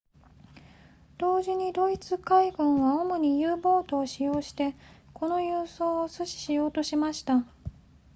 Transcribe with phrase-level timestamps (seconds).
[1.19, 4.73] 同時にドイツ海軍は主に u ボートを使用して
[5.13, 7.43] この輸送を阻止しようとしていました